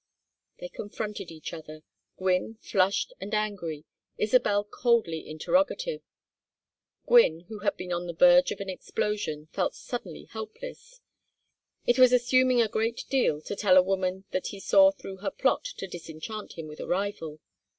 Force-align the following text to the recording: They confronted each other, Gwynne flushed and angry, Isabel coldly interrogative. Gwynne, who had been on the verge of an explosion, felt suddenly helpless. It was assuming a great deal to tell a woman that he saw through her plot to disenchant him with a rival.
They 0.59 0.67
confronted 0.69 1.29
each 1.29 1.53
other, 1.53 1.83
Gwynne 2.17 2.57
flushed 2.59 3.13
and 3.21 3.35
angry, 3.35 3.85
Isabel 4.17 4.63
coldly 4.63 5.29
interrogative. 5.29 6.01
Gwynne, 7.05 7.41
who 7.49 7.59
had 7.59 7.77
been 7.77 7.93
on 7.93 8.07
the 8.07 8.13
verge 8.15 8.51
of 8.51 8.59
an 8.61 8.67
explosion, 8.67 9.45
felt 9.53 9.75
suddenly 9.75 10.23
helpless. 10.23 11.01
It 11.85 11.99
was 11.99 12.11
assuming 12.13 12.63
a 12.63 12.67
great 12.67 13.03
deal 13.11 13.41
to 13.43 13.55
tell 13.55 13.77
a 13.77 13.83
woman 13.83 14.23
that 14.31 14.47
he 14.47 14.59
saw 14.59 14.89
through 14.89 15.17
her 15.17 15.29
plot 15.29 15.65
to 15.77 15.85
disenchant 15.85 16.53
him 16.57 16.65
with 16.67 16.79
a 16.79 16.87
rival. 16.87 17.39